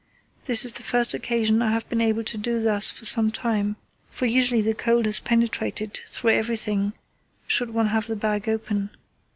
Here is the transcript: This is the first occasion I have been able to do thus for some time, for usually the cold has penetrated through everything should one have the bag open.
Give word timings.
This 0.45 0.65
is 0.65 0.73
the 0.73 0.81
first 0.81 1.13
occasion 1.13 1.61
I 1.61 1.69
have 1.73 1.87
been 1.87 2.01
able 2.01 2.23
to 2.23 2.35
do 2.35 2.59
thus 2.59 2.89
for 2.89 3.05
some 3.05 3.29
time, 3.29 3.75
for 4.09 4.25
usually 4.25 4.61
the 4.63 4.73
cold 4.73 5.05
has 5.05 5.19
penetrated 5.19 5.99
through 6.07 6.31
everything 6.31 6.93
should 7.45 7.69
one 7.71 7.89
have 7.89 8.07
the 8.07 8.15
bag 8.15 8.49
open. 8.49 8.89